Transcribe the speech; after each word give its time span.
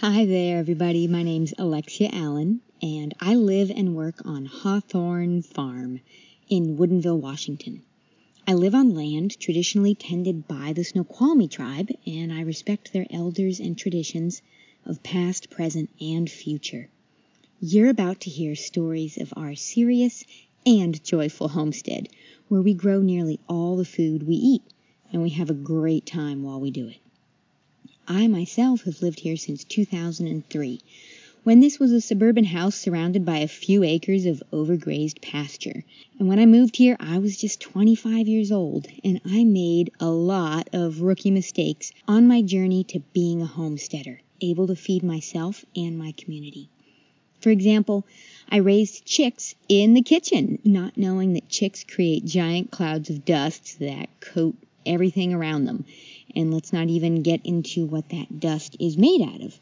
Hi 0.00 0.26
there, 0.26 0.58
everybody. 0.58 1.08
My 1.08 1.24
name's 1.24 1.52
Alexia 1.58 2.10
Allen, 2.12 2.60
and 2.80 3.12
I 3.18 3.34
live 3.34 3.68
and 3.68 3.96
work 3.96 4.24
on 4.24 4.44
Hawthorne 4.44 5.42
Farm 5.42 5.98
in 6.48 6.76
Woodinville, 6.76 7.18
Washington. 7.18 7.82
I 8.46 8.54
live 8.54 8.76
on 8.76 8.94
land 8.94 9.40
traditionally 9.40 9.96
tended 9.96 10.46
by 10.46 10.72
the 10.72 10.84
Snoqualmie 10.84 11.48
tribe, 11.48 11.90
and 12.06 12.32
I 12.32 12.42
respect 12.42 12.92
their 12.92 13.08
elders 13.10 13.58
and 13.58 13.76
traditions 13.76 14.40
of 14.86 15.02
past, 15.02 15.50
present, 15.50 15.90
and 16.00 16.30
future. 16.30 16.88
You're 17.60 17.90
about 17.90 18.20
to 18.20 18.30
hear 18.30 18.54
stories 18.54 19.18
of 19.18 19.34
our 19.36 19.56
serious 19.56 20.22
and 20.64 21.02
joyful 21.02 21.48
homestead, 21.48 22.08
where 22.46 22.62
we 22.62 22.72
grow 22.72 23.00
nearly 23.02 23.40
all 23.48 23.76
the 23.76 23.84
food 23.84 24.22
we 24.22 24.36
eat, 24.36 24.62
and 25.12 25.22
we 25.22 25.30
have 25.30 25.50
a 25.50 25.54
great 25.54 26.06
time 26.06 26.44
while 26.44 26.60
we 26.60 26.70
do 26.70 26.86
it. 26.86 26.98
I 28.10 28.26
myself 28.26 28.84
have 28.84 29.02
lived 29.02 29.20
here 29.20 29.36
since 29.36 29.64
2003, 29.64 30.80
when 31.44 31.60
this 31.60 31.78
was 31.78 31.92
a 31.92 32.00
suburban 32.00 32.44
house 32.44 32.74
surrounded 32.74 33.22
by 33.22 33.36
a 33.40 33.46
few 33.46 33.82
acres 33.82 34.24
of 34.24 34.42
overgrazed 34.50 35.20
pasture. 35.20 35.84
And 36.18 36.26
when 36.26 36.38
I 36.38 36.46
moved 36.46 36.76
here, 36.76 36.96
I 36.98 37.18
was 37.18 37.36
just 37.36 37.60
25 37.60 38.26
years 38.26 38.50
old, 38.50 38.88
and 39.04 39.20
I 39.26 39.44
made 39.44 39.90
a 40.00 40.08
lot 40.08 40.70
of 40.72 41.02
rookie 41.02 41.30
mistakes 41.30 41.92
on 42.06 42.26
my 42.26 42.40
journey 42.40 42.82
to 42.84 43.00
being 43.12 43.42
a 43.42 43.46
homesteader, 43.46 44.22
able 44.40 44.68
to 44.68 44.74
feed 44.74 45.02
myself 45.02 45.66
and 45.76 45.98
my 45.98 46.12
community. 46.12 46.70
For 47.42 47.50
example, 47.50 48.06
I 48.48 48.56
raised 48.56 49.04
chicks 49.04 49.54
in 49.68 49.92
the 49.92 50.00
kitchen, 50.00 50.60
not 50.64 50.96
knowing 50.96 51.34
that 51.34 51.50
chicks 51.50 51.84
create 51.84 52.24
giant 52.24 52.70
clouds 52.70 53.10
of 53.10 53.26
dust 53.26 53.80
that 53.80 54.08
coat 54.20 54.56
everything 54.86 55.34
around 55.34 55.66
them. 55.66 55.84
And 56.36 56.52
let's 56.52 56.72
not 56.72 56.88
even 56.88 57.22
get 57.22 57.40
into 57.44 57.86
what 57.86 58.10
that 58.10 58.40
dust 58.40 58.76
is 58.78 58.98
made 58.98 59.22
out 59.22 59.40
of. 59.40 59.58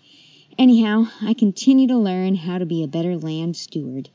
Anyhow, 0.59 1.09
I 1.23 1.35
continue 1.35 1.87
to 1.89 1.99
learn 1.99 2.35
how 2.35 2.59
to 2.59 2.67
be 2.67 2.83
a 2.83 2.89
better 2.89 3.17
land 3.17 3.57
steward, 3.57 4.09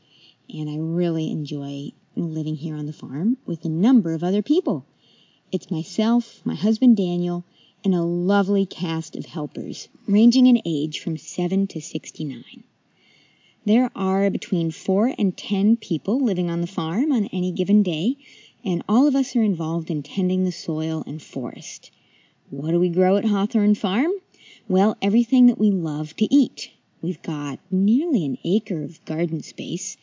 and 0.52 0.68
I 0.68 0.76
really 0.76 1.30
enjoy 1.30 1.92
living 2.16 2.56
here 2.56 2.76
on 2.76 2.86
the 2.86 2.92
farm 2.92 3.38
with 3.46 3.64
a 3.64 3.68
number 3.68 4.12
of 4.12 4.22
other 4.22 4.42
people. 4.42 4.84
It's 5.50 5.70
myself, 5.70 6.40
my 6.44 6.54
husband 6.54 6.96
Daniel, 6.96 7.44
and 7.84 7.94
a 7.94 8.02
lovely 8.02 8.66
cast 8.66 9.16
of 9.16 9.26
helpers, 9.26 9.88
ranging 10.06 10.46
in 10.46 10.60
age 10.64 11.00
from 11.00 11.16
7 11.16 11.66
to 11.68 11.80
69. 11.80 12.64
There 13.64 13.90
are 13.94 14.28
between 14.30 14.70
4 14.72 15.14
and 15.18 15.36
10 15.36 15.76
people 15.76 16.20
living 16.20 16.50
on 16.50 16.60
the 16.60 16.66
farm 16.66 17.12
on 17.12 17.26
any 17.26 17.52
given 17.52 17.82
day, 17.82 18.16
and 18.64 18.82
all 18.88 19.06
of 19.06 19.14
us 19.14 19.36
are 19.36 19.42
involved 19.42 19.90
in 19.90 20.02
tending 20.02 20.44
the 20.44 20.52
soil 20.52 21.04
and 21.06 21.22
forest. 21.22 21.90
What 22.52 22.72
do 22.72 22.78
we 22.78 22.90
grow 22.90 23.16
at 23.16 23.24
Hawthorne 23.24 23.74
Farm? 23.74 24.12
Well, 24.68 24.98
everything 25.00 25.46
that 25.46 25.58
we 25.58 25.70
love 25.70 26.14
to 26.16 26.26
eat. 26.30 26.70
We've 27.00 27.22
got 27.22 27.58
nearly 27.70 28.26
an 28.26 28.36
acre 28.44 28.82
of 28.82 29.02
garden 29.06 29.42
space. 29.42 29.96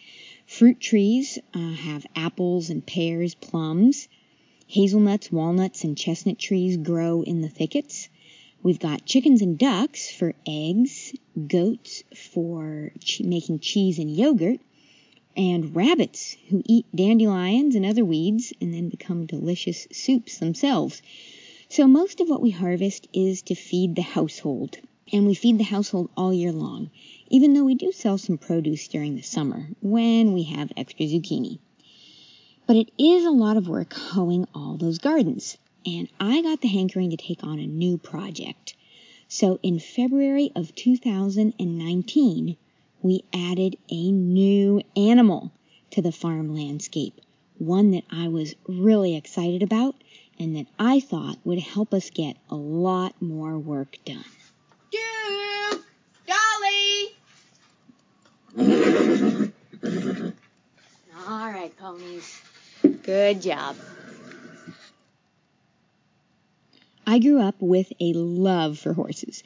Fruit 0.48 0.80
trees 0.80 1.38
uh, 1.54 1.74
have 1.74 2.08
apples 2.16 2.72
and 2.72 2.84
pears, 2.84 3.36
plums. 3.36 4.08
Hazelnuts, 4.66 5.32
walnuts, 5.32 5.84
and 5.84 5.96
chestnut 5.96 6.40
trees 6.40 6.78
grow 6.78 7.22
in 7.22 7.42
the 7.42 7.50
thickets. 7.50 8.10
We've 8.64 8.80
got 8.80 9.06
chickens 9.06 9.44
and 9.44 9.56
ducks 9.56 10.10
for 10.10 10.34
eggs, 10.48 11.14
goats 11.48 12.04
for 12.16 12.92
che- 13.00 13.26
making 13.26 13.60
cheese 13.60 14.00
and 14.00 14.10
yogurt, 14.10 14.60
and 15.38 15.76
rabbits 15.76 16.36
who 16.48 16.64
eat 16.66 16.88
dandelions 16.96 17.76
and 17.76 17.86
other 17.86 18.04
weeds 18.04 18.54
and 18.60 18.74
then 18.74 18.90
become 18.90 19.28
delicious 19.28 19.88
soups 19.92 20.40
themselves. 20.40 21.04
So 21.72 21.86
most 21.86 22.20
of 22.20 22.28
what 22.28 22.42
we 22.42 22.50
harvest 22.50 23.08
is 23.14 23.44
to 23.44 23.54
feed 23.54 23.96
the 23.96 24.02
household, 24.02 24.80
and 25.14 25.28
we 25.28 25.36
feed 25.36 25.60
the 25.60 25.64
household 25.64 26.10
all 26.18 26.34
year 26.34 26.52
long, 26.52 26.90
even 27.30 27.54
though 27.54 27.64
we 27.64 27.76
do 27.76 27.92
sell 27.92 28.18
some 28.18 28.40
produce 28.40 28.88
during 28.88 29.16
the 29.16 29.22
summer 29.22 29.70
when 29.80 30.34
we 30.34 30.42
have 30.44 30.72
extra 30.76 31.06
zucchini. 31.06 31.60
But 32.66 32.78
it 32.78 32.92
is 32.98 33.24
a 33.24 33.30
lot 33.30 33.56
of 33.56 33.68
work 33.68 33.94
hoeing 33.94 34.48
all 34.56 34.78
those 34.78 34.98
gardens, 34.98 35.60
and 35.86 36.10
I 36.20 36.42
got 36.42 36.62
the 36.62 36.68
hankering 36.68 37.12
to 37.12 37.18
take 37.18 37.44
on 37.44 37.60
a 37.60 37.68
new 37.68 38.00
project. 38.00 38.76
So 39.28 39.60
in 39.62 39.78
February 39.78 40.52
of 40.56 40.74
2019, 40.74 42.58
we 43.04 43.24
added 43.32 43.78
a 43.92 44.12
new 44.12 44.82
animal 44.96 45.52
to 45.92 46.02
the 46.02 46.12
farm 46.12 46.56
landscape, 46.56 47.22
one 47.60 47.92
that 47.92 48.06
I 48.10 48.28
was 48.28 48.56
really 48.68 49.16
excited 49.16 49.62
about 49.62 49.94
and 50.40 50.56
that 50.56 50.68
I 50.80 51.00
thought 51.00 51.38
would 51.44 51.60
help 51.60 51.94
us 51.94 52.10
get 52.10 52.38
a 52.50 52.56
lot 52.56 53.22
more 53.22 53.58
work 53.58 53.98
done. 54.06 54.24
Duke! 54.92 55.86
Dolly! 56.26 57.16
All 61.28 61.52
right, 61.52 61.72
ponies. 61.78 62.42
Good 63.04 63.42
job. 63.42 63.76
I 67.06 67.20
grew 67.20 67.42
up 67.42 67.56
with 67.60 67.92
a 68.00 68.14
love 68.14 68.78
for 68.78 68.94
horses. 68.94 69.44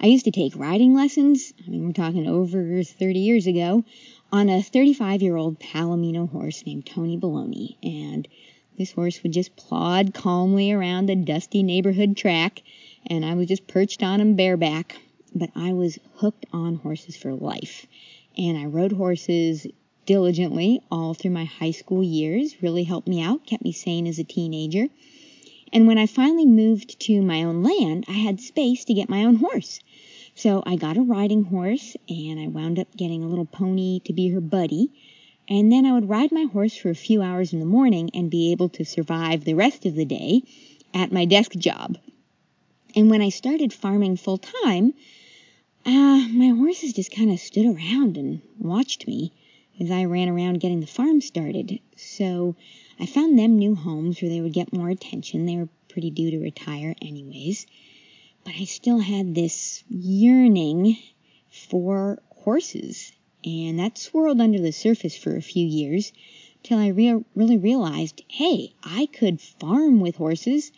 I 0.00 0.06
used 0.06 0.24
to 0.24 0.32
take 0.32 0.56
riding 0.56 0.94
lessons, 0.94 1.54
I 1.64 1.70
mean, 1.70 1.86
we're 1.86 1.92
talking 1.92 2.26
over 2.26 2.82
30 2.82 3.18
years 3.20 3.46
ago, 3.46 3.84
on 4.32 4.48
a 4.48 4.60
35 4.62 5.22
year 5.22 5.36
old 5.36 5.60
Palomino 5.60 6.28
horse 6.28 6.66
named 6.66 6.86
Tony 6.86 7.16
Baloney. 7.16 7.76
And 7.82 8.26
this 8.78 8.92
horse 8.92 9.22
would 9.22 9.32
just 9.32 9.56
plod 9.56 10.14
calmly 10.14 10.72
around 10.72 11.06
the 11.06 11.16
dusty 11.16 11.62
neighborhood 11.62 12.16
track, 12.16 12.62
and 13.06 13.24
I 13.24 13.34
was 13.34 13.48
just 13.48 13.66
perched 13.66 14.02
on 14.02 14.20
him 14.20 14.34
bareback. 14.36 14.96
But 15.34 15.50
I 15.56 15.72
was 15.72 15.98
hooked 16.16 16.46
on 16.52 16.76
horses 16.76 17.16
for 17.16 17.34
life. 17.34 17.86
And 18.38 18.56
I 18.56 18.66
rode 18.66 18.92
horses 18.92 19.66
diligently 20.06 20.80
all 20.90 21.14
through 21.14 21.32
my 21.32 21.44
high 21.44 21.70
school 21.70 22.02
years, 22.02 22.62
really 22.62 22.84
helped 22.84 23.08
me 23.08 23.20
out, 23.20 23.46
kept 23.46 23.64
me 23.64 23.72
sane 23.72 24.06
as 24.06 24.18
a 24.18 24.24
teenager. 24.24 24.88
And 25.72 25.86
when 25.86 25.98
I 25.98 26.06
finally 26.06 26.46
moved 26.46 27.00
to 27.00 27.20
my 27.20 27.42
own 27.42 27.62
land, 27.62 28.04
I 28.06 28.12
had 28.12 28.40
space 28.40 28.84
to 28.84 28.94
get 28.94 29.08
my 29.08 29.24
own 29.24 29.36
horse. 29.36 29.80
So 30.36 30.62
I 30.66 30.76
got 30.76 30.96
a 30.96 31.02
riding 31.02 31.44
horse 31.44 31.96
and 32.08 32.38
I 32.38 32.48
wound 32.48 32.78
up 32.78 32.96
getting 32.96 33.22
a 33.22 33.28
little 33.28 33.44
pony 33.44 34.00
to 34.04 34.12
be 34.12 34.28
her 34.28 34.40
buddy. 34.40 34.90
And 35.48 35.70
then 35.70 35.84
I 35.84 35.92
would 35.92 36.08
ride 36.08 36.32
my 36.32 36.44
horse 36.44 36.76
for 36.76 36.90
a 36.90 36.94
few 36.94 37.20
hours 37.20 37.52
in 37.52 37.58
the 37.58 37.66
morning 37.66 38.10
and 38.14 38.30
be 38.30 38.52
able 38.52 38.70
to 38.70 38.84
survive 38.84 39.44
the 39.44 39.54
rest 39.54 39.84
of 39.84 39.94
the 39.94 40.04
day 40.04 40.42
at 40.94 41.12
my 41.12 41.26
desk 41.26 41.52
job. 41.52 41.98
And 42.96 43.10
when 43.10 43.20
I 43.20 43.28
started 43.28 43.72
farming 43.72 44.16
full 44.16 44.38
time, 44.38 44.94
uh, 45.84 46.28
my 46.28 46.48
horses 46.56 46.92
just 46.92 47.10
kind 47.10 47.30
of 47.30 47.40
stood 47.40 47.66
around 47.66 48.16
and 48.16 48.40
watched 48.58 49.06
me 49.06 49.32
as 49.80 49.90
I 49.90 50.04
ran 50.04 50.28
around 50.28 50.60
getting 50.60 50.80
the 50.80 50.86
farm 50.86 51.20
started. 51.20 51.80
So 51.96 52.56
I 52.98 53.06
found 53.06 53.38
them 53.38 53.58
new 53.58 53.74
homes 53.74 54.22
where 54.22 54.30
they 54.30 54.40
would 54.40 54.52
get 54.52 54.72
more 54.72 54.88
attention. 54.88 55.44
They 55.44 55.56
were 55.56 55.68
pretty 55.88 56.10
due 56.10 56.30
to 56.30 56.38
retire 56.38 56.94
anyways. 57.02 57.66
But 58.44 58.54
I 58.54 58.64
still 58.64 58.98
had 58.98 59.34
this 59.34 59.82
yearning 59.88 60.96
for 61.50 62.18
horses. 62.30 63.12
And 63.44 63.78
that 63.78 63.98
swirled 63.98 64.40
under 64.40 64.58
the 64.58 64.72
surface 64.72 65.16
for 65.16 65.36
a 65.36 65.42
few 65.42 65.66
years 65.66 66.12
till 66.62 66.78
I 66.78 66.88
rea- 66.88 67.24
really 67.34 67.58
realized, 67.58 68.22
hey, 68.28 68.72
I 68.82 69.06
could 69.06 69.40
farm 69.40 70.00
with 70.00 70.16
horses. 70.16 70.72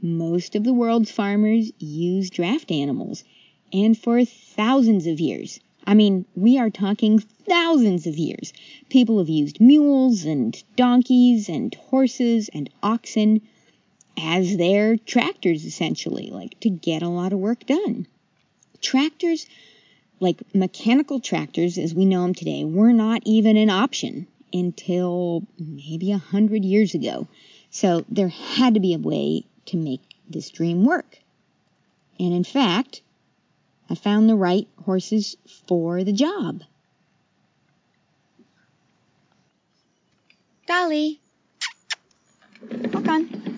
Most 0.00 0.54
of 0.54 0.62
the 0.62 0.72
world's 0.72 1.10
farmers 1.10 1.72
use 1.78 2.30
draft 2.30 2.70
animals. 2.70 3.24
And 3.72 3.98
for 3.98 4.24
thousands 4.24 5.06
of 5.08 5.18
years. 5.18 5.58
I 5.84 5.94
mean, 5.94 6.26
we 6.34 6.58
are 6.58 6.70
talking 6.70 7.18
thousands 7.18 8.06
of 8.06 8.16
years. 8.16 8.52
People 8.88 9.18
have 9.18 9.28
used 9.28 9.60
mules 9.60 10.24
and 10.24 10.60
donkeys 10.76 11.48
and 11.48 11.74
horses 11.74 12.48
and 12.52 12.70
oxen 12.82 13.40
as 14.16 14.56
their 14.56 14.96
tractors, 14.96 15.64
essentially, 15.64 16.30
like 16.30 16.58
to 16.60 16.70
get 16.70 17.02
a 17.02 17.08
lot 17.08 17.32
of 17.32 17.38
work 17.38 17.66
done. 17.66 18.06
Tractors, 18.80 19.46
like 20.20 20.42
mechanical 20.54 21.20
tractors 21.20 21.78
as 21.78 21.94
we 21.94 22.04
know 22.04 22.22
them 22.22 22.34
today, 22.34 22.64
were 22.64 22.92
not 22.92 23.22
even 23.24 23.56
an 23.56 23.70
option 23.70 24.26
until 24.52 25.42
maybe 25.58 26.12
a 26.12 26.18
hundred 26.18 26.64
years 26.64 26.94
ago. 26.94 27.28
So 27.70 28.04
there 28.08 28.28
had 28.28 28.74
to 28.74 28.80
be 28.80 28.94
a 28.94 28.98
way 28.98 29.44
to 29.66 29.76
make 29.76 30.00
this 30.28 30.50
dream 30.50 30.84
work. 30.84 31.18
And 32.18 32.32
in 32.32 32.44
fact, 32.44 33.02
I 33.90 33.94
found 33.94 34.28
the 34.28 34.36
right 34.36 34.66
horses 34.84 35.36
for 35.68 36.02
the 36.02 36.12
job. 36.12 36.62
Dolly! 40.66 41.20
Walk 42.92 43.06
on. 43.06 43.55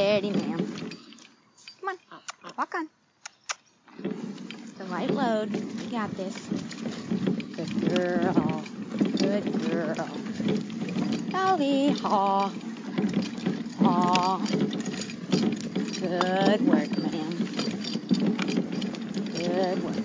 Steady, 0.00 0.30
ma'am. 0.30 0.58
Come 1.78 1.88
on. 1.90 1.98
Walk 2.56 2.74
on. 2.74 2.88
The 4.78 4.84
light 4.86 5.10
load. 5.10 5.52
You 5.52 5.90
got 5.90 6.10
this. 6.16 6.34
Good 7.54 7.94
girl. 7.94 8.64
Good 9.18 9.70
girl. 9.70 10.08
Dolly, 11.28 11.90
haw. 11.90 12.50
Haw. 13.80 14.38
Good 16.00 16.66
work, 16.66 16.96
ma'am. 16.96 17.32
Good 19.36 19.84
work. 19.84 19.96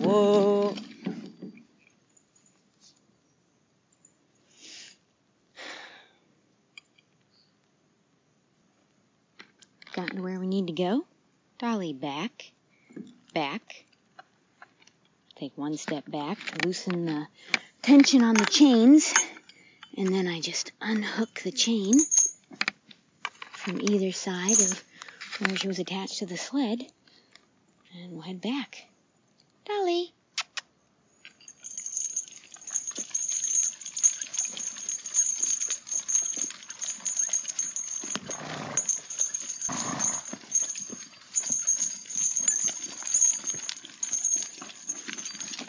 Whoa. 0.00 0.74
Gotten 9.94 10.16
to 10.16 10.22
where 10.22 10.40
we 10.40 10.48
need 10.48 10.66
to 10.66 10.72
go? 10.72 11.04
Dolly, 11.60 11.92
back. 11.92 12.50
Back. 13.32 13.84
Take 15.36 15.56
one 15.56 15.76
step 15.76 16.10
back, 16.10 16.36
loosen 16.64 17.06
the 17.06 17.28
tension 17.80 18.24
on 18.24 18.34
the 18.34 18.46
chains, 18.46 19.14
and 19.96 20.08
then 20.08 20.26
I 20.26 20.40
just 20.40 20.72
unhook 20.80 21.42
the 21.42 21.52
chain 21.52 21.94
from 23.52 23.80
either 23.82 24.10
side 24.10 24.60
of 24.60 24.84
where 25.38 25.56
she 25.56 25.68
was 25.68 25.78
attached 25.78 26.18
to 26.18 26.26
the 26.26 26.36
sled, 26.36 26.84
and 27.96 28.14
we'll 28.14 28.22
head 28.22 28.40
back. 28.40 28.88
Dolly. 29.64 30.12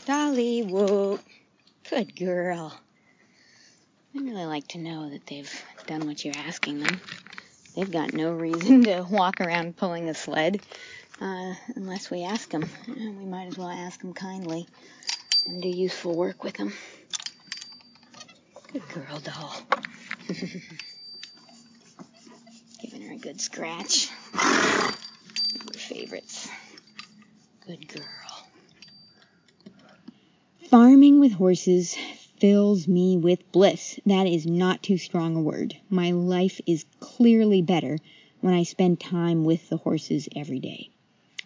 Dolly, 0.06 0.62
whoa. 0.62 1.20
Good 1.90 2.16
girl. 2.16 2.80
I'd 4.16 4.22
really 4.22 4.46
like 4.46 4.68
to 4.70 4.78
know 4.78 5.10
that 5.10 5.26
they've 5.26 5.52
done 5.88 6.06
what 6.06 6.24
you're 6.24 6.38
asking 6.38 6.82
them. 6.82 7.02
They've 7.76 7.92
got 7.92 8.14
no 8.14 8.32
reason 8.32 8.84
to 8.86 9.08
walk 9.10 9.42
around 9.42 9.78
pulling 9.78 10.08
a 10.08 10.14
sled 10.14 10.62
uh, 11.20 11.56
unless 11.76 12.12
we 12.12 12.24
ask 12.24 12.48
them. 12.50 12.70
We 12.88 13.26
might 13.26 13.48
as 13.48 13.58
well 13.58 13.70
ask 13.70 14.00
them 14.00 14.14
kindly 14.14 14.68
and 15.48 15.64
do 15.64 15.70
useful 15.70 16.16
work 16.16 16.44
with 16.44 16.54
them. 16.54 16.72
Good 18.74 18.88
girl, 18.90 19.18
doll. 19.20 19.56
Giving 22.80 23.02
her 23.08 23.14
a 23.14 23.18
good 23.18 23.42
scratch. 23.42 24.10
Favorites. 25.74 26.48
Good 27.66 27.88
girl. 27.88 28.25
Farming 30.78 31.22
with 31.22 31.32
horses 31.32 31.96
fills 32.38 32.86
me 32.86 33.16
with 33.16 33.50
bliss. 33.54 33.98
That 34.06 34.28
is 34.28 34.46
not 34.46 34.84
too 34.84 34.98
strong 34.98 35.38
a 35.38 35.42
word. 35.42 35.78
My 35.90 36.12
life 36.12 36.60
is 36.68 36.84
clearly 37.00 37.62
better 37.62 37.98
when 38.42 38.54
I 38.54 38.64
spend 38.64 39.00
time 39.00 39.46
with 39.46 39.70
the 39.70 39.78
horses 39.78 40.28
every 40.36 40.60
day. 40.60 40.90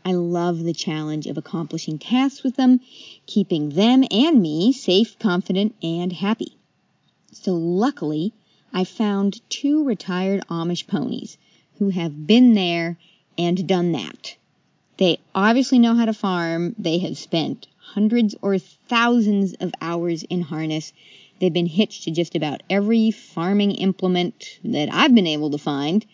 I 0.04 0.14
love 0.14 0.64
the 0.64 0.74
challenge 0.74 1.28
of 1.28 1.38
accomplishing 1.38 2.00
tasks 2.00 2.42
with 2.42 2.56
them, 2.56 2.80
keeping 3.28 3.70
them 3.70 4.04
and 4.10 4.42
me 4.42 4.74
safe, 4.74 5.20
confident, 5.20 5.76
and 5.84 6.12
happy. 6.12 6.58
So 7.32 7.54
luckily, 7.54 8.34
I 8.74 8.84
found 8.84 9.48
two 9.48 9.84
retired 9.84 10.42
Amish 10.50 10.88
ponies 10.88 11.38
who 11.78 11.90
have 11.90 12.26
been 12.26 12.56
there 12.56 12.98
and 13.38 13.68
done 13.68 13.92
that. 13.92 14.38
They 14.98 15.20
obviously 15.36 15.78
know 15.78 15.94
how 15.94 16.06
to 16.06 16.14
farm. 16.14 16.74
They 16.80 16.98
have 16.98 17.16
spent 17.16 17.68
hundreds 17.94 18.36
or 18.42 18.58
thousands 18.58 19.54
of 19.60 19.72
hours 19.82 20.24
in 20.24 20.42
harness. 20.42 20.94
They've 21.40 21.54
been 21.54 21.66
hitched 21.66 22.04
to 22.04 22.12
just 22.12 22.36
about 22.36 22.62
every 22.70 23.12
farming 23.12 23.72
implement 23.72 24.60
that 24.64 24.90
I've 24.92 25.16
been 25.16 25.28
able 25.28 25.52
to 25.52 25.58
find. 25.58 26.06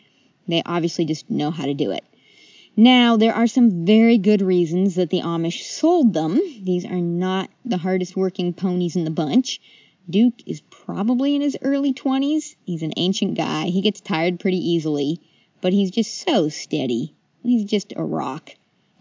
They 0.48 0.62
obviously 0.66 1.06
just 1.06 1.30
know 1.30 1.51
how 1.51 1.66
to 1.66 1.74
do 1.74 1.92
it. 1.92 2.04
Now, 2.77 3.16
there 3.18 3.33
are 3.33 3.48
some 3.48 3.86
very 3.86 4.18
good 4.18 4.42
reasons 4.42 4.95
that 4.95 5.10
the 5.10 5.22
Amish 5.22 5.63
sold 5.63 6.13
them. 6.13 6.42
These 6.62 6.86
are 6.86 7.00
not 7.00 7.50
the 7.63 7.78
hardest 7.78 8.16
working 8.16 8.54
ponies 8.54 8.95
in 8.95 9.06
the 9.06 9.12
bunch. 9.12 9.62
Duke 10.10 10.42
is 10.45 10.62
probably 10.69 11.36
in 11.36 11.42
his 11.42 11.57
early 11.62 11.94
20s. 11.94 12.56
He's 12.66 12.83
an 12.83 12.94
ancient 12.98 13.36
guy. 13.36 13.68
He 13.68 13.81
gets 13.81 14.01
tired 14.01 14.39
pretty 14.39 14.57
easily, 14.57 15.19
but 15.62 15.74
he's 15.74 15.89
just 15.89 16.25
so 16.28 16.50
steady. 16.50 17.13
He's 17.42 17.63
just 17.63 17.94
a 17.95 18.04
rock. 18.04 18.51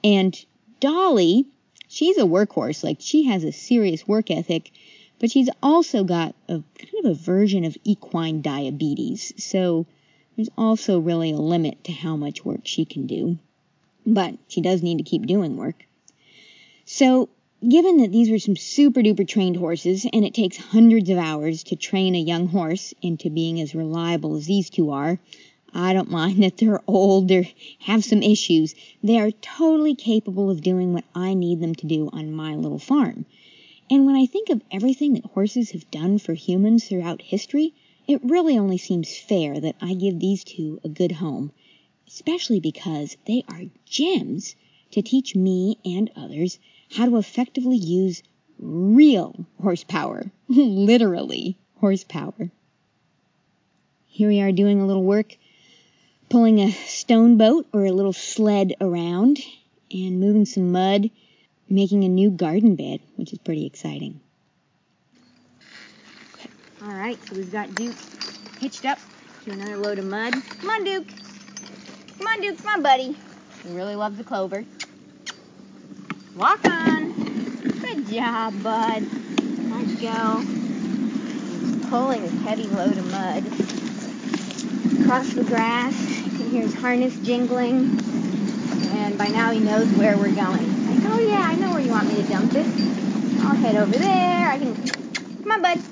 And 0.03 0.35
Dolly, 0.81 1.47
she's 1.95 2.19
a 2.19 2.23
workhorse. 2.23 2.83
Like, 2.83 2.99
she 3.01 3.25
has 3.25 3.45
a 3.45 3.53
serious 3.53 4.07
work 4.07 4.31
ethic, 4.31 4.73
but 5.21 5.31
she's 5.31 5.49
also 5.63 6.03
got 6.05 6.35
a 6.49 6.63
kind 6.79 7.05
of 7.05 7.13
a 7.13 7.15
version 7.15 7.65
of 7.65 7.77
equine 7.85 8.43
diabetes. 8.43 9.33
So 9.39 9.87
there's 10.37 10.51
also 10.59 10.99
really 10.99 11.31
a 11.31 11.37
limit 11.37 11.85
to 11.85 11.93
how 11.93 12.17
much 12.17 12.45
work 12.45 12.63
she 12.65 12.85
can 12.85 13.07
do. 13.07 13.39
But 14.05 14.35
she 14.49 14.61
does 14.61 14.83
need 14.83 14.99
to 14.99 15.05
keep 15.05 15.27
doing 15.27 15.57
work. 15.57 15.87
So, 16.85 17.31
given 17.67 17.99
that 17.99 18.13
these 18.13 18.31
were 18.31 18.39
some 18.39 18.57
super 18.57 19.01
duper 19.01 19.27
trained 19.27 19.57
horses, 19.57 20.05
and 20.13 20.25
it 20.25 20.35
takes 20.35 20.57
hundreds 20.59 21.09
of 21.09 21.17
hours 21.17 21.63
to 21.65 21.77
train 21.77 22.15
a 22.15 22.19
young 22.19 22.49
horse 22.49 22.93
into 23.01 23.31
being 23.31 23.61
as 23.61 23.75
reliable 23.75 24.37
as 24.37 24.47
these 24.47 24.69
two 24.69 24.91
are, 24.91 25.19
I 25.77 25.93
don't 25.93 26.09
mind 26.09 26.41
that 26.45 26.59
they're 26.59 26.81
old 26.87 27.33
or 27.33 27.49
have 27.81 28.05
some 28.05 28.23
issues. 28.23 28.77
They 29.03 29.19
are 29.19 29.33
totally 29.33 29.97
capable 29.97 30.49
of 30.49 30.63
doing 30.63 30.93
what 30.93 31.05
I 31.17 31.35
need 31.35 31.59
them 31.59 31.75
to 31.75 31.87
do 31.89 32.11
on 32.13 32.33
my 32.33 32.55
little 32.55 32.79
farm. 32.79 33.27
And 33.91 34.07
when 34.07 34.15
I 34.15 34.25
think 34.25 34.51
of 34.51 34.63
everything 34.71 35.15
that 35.15 35.27
horses 35.27 35.73
have 35.73 35.91
done 35.91 36.19
for 36.19 36.35
humans 36.35 36.85
throughout 36.85 37.23
history, 37.23 37.75
it 38.07 38.23
really 38.23 38.57
only 38.57 38.79
seems 38.79 39.19
fair 39.19 39.59
that 39.59 39.75
I 39.81 39.95
give 39.95 40.21
these 40.21 40.45
two 40.45 40.79
a 40.85 40.89
good 40.89 41.11
home, 41.11 41.51
especially 42.07 42.61
because 42.61 43.17
they 43.27 43.43
are 43.49 43.65
gems 43.85 44.55
to 44.93 45.03
teach 45.03 45.35
me 45.35 45.79
and 45.85 46.09
others 46.15 46.61
how 46.93 47.07
to 47.07 47.17
effectively 47.17 47.77
use 47.77 48.23
real 48.61 49.45
horsepower, 49.61 50.31
literally 50.49 51.59
horsepower. 51.81 52.53
Here 54.07 54.29
we 54.29 54.41
are 54.41 54.53
doing 54.53 54.81
a 54.81 54.87
little 54.87 55.03
work 55.03 55.37
pulling 56.35 56.59
a 56.59 56.73
stone 56.73 57.39
boat 57.39 57.65
or 57.73 57.85
a 57.85 57.93
little 57.93 58.13
sled 58.13 58.75
around 58.81 59.39
and 59.93 60.19
moving 60.19 60.45
some 60.45 60.73
mud, 60.73 61.09
making 61.69 62.03
a 62.03 62.09
new 62.09 62.29
garden 62.29 62.75
bed, 62.75 62.99
which 63.15 63.33
is 63.33 63.39
pretty 63.39 63.65
exciting. 63.65 64.21
All 66.83 66.93
right, 66.93 67.17
so 67.29 67.37
we've 67.37 67.53
got 67.53 67.73
Duke 67.77 67.95
hitched 68.59 68.85
up 68.85 68.99
to 69.45 69.53
another 69.53 69.77
load 69.77 70.01
of 70.01 70.07
mud. 70.07 70.33
Come 70.59 70.71
on, 70.71 70.83
Duke. 70.83 71.07
Come 72.19 72.27
on, 72.27 72.41
Duke. 72.41 72.59
Come 72.59 72.67
on, 72.67 72.83
buddy. 72.83 73.17
He 73.63 73.73
really 73.73 73.95
loves 73.95 74.19
the 74.19 74.25
clover. 74.25 74.65
Walk 76.35 76.65
on. 76.65 77.13
Good 77.81 78.09
job, 78.09 78.61
bud. 78.61 79.07
Let's 79.71 80.01
go. 80.01 80.41
He's 80.41 81.87
pulling 81.87 82.23
this 82.23 82.43
heavy 82.43 82.65
load 82.65 82.99
of 82.99 83.09
mud 83.13 83.45
across 85.01 85.33
the 85.33 85.45
grass. 85.45 86.14
You 86.55 86.61
can 86.61 86.69
hear 86.69 86.73
his 86.73 86.81
harness 86.81 87.19
jingling. 87.27 87.99
And 88.93 89.19
by 89.19 89.27
now 89.27 89.51
he 89.51 89.59
knows 89.59 89.89
where 89.95 90.17
we're 90.17 90.33
going. 90.33 90.87
Like, 90.87 91.13
oh 91.13 91.19
yeah, 91.19 91.49
I 91.49 91.57
know 91.57 91.73
where 91.73 91.81
you 91.81 91.91
want 91.91 92.07
me 92.07 92.15
to 92.15 92.23
dump 92.29 92.55
it. 92.55 92.65
I'll 93.41 93.57
head 93.57 93.75
over 93.75 93.91
there. 93.91 94.49
I 94.51 94.59
can. 94.61 94.73
Come 95.43 95.51
on, 95.51 95.63
bud. 95.63 95.83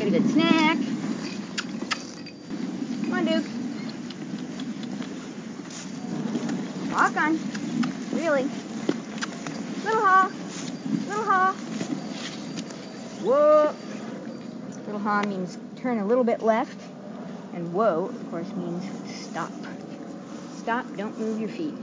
Get 0.00 0.08
a 0.08 0.10
good 0.10 0.28
snack. 0.30 0.78
Come 3.02 3.12
on, 3.12 3.24
Duke. 3.24 3.44
Walk 6.92 7.16
on. 7.16 7.38
Really. 8.12 8.50
Little 9.84 10.00
haw. 10.00 10.32
Little 11.06 11.24
haw. 11.24 11.52
Whoa. 13.22 13.74
Little 14.86 15.00
haw 15.00 15.22
means 15.22 15.56
turn 15.76 16.00
a 16.00 16.04
little 16.04 16.24
bit 16.24 16.42
left. 16.42 16.80
And 17.54 17.72
whoa, 17.72 18.06
of 18.06 18.30
course, 18.32 18.52
means 18.56 18.84
stop. 19.06 19.52
Stop, 20.70 20.96
don't 20.96 21.18
move 21.18 21.40
your 21.40 21.48
feet. 21.48 21.74